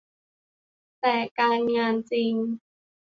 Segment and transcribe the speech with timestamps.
[1.01, 2.33] แต่การงานจริง